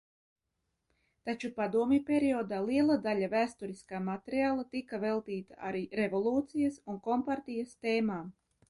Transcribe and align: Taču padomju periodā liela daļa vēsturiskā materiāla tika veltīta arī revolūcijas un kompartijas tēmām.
Taču 1.29 1.51
padomju 1.59 1.99
periodā 2.07 2.61
liela 2.69 2.95
daļa 3.05 3.29
vēsturiskā 3.35 4.01
materiāla 4.09 4.67
tika 4.75 5.03
veltīta 5.07 5.63
arī 5.71 5.87
revolūcijas 6.03 6.85
un 6.93 7.03
kompartijas 7.11 7.81
tēmām. 7.89 8.31